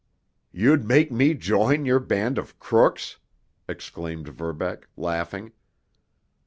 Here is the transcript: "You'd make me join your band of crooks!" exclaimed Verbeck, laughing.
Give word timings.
"You'd 0.51 0.83
make 0.83 1.11
me 1.11 1.35
join 1.35 1.85
your 1.85 1.99
band 1.99 2.39
of 2.39 2.57
crooks!" 2.57 3.17
exclaimed 3.69 4.29
Verbeck, 4.29 4.87
laughing. 4.97 5.51